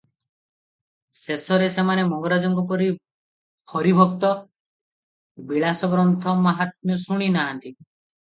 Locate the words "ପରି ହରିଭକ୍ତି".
2.71-4.31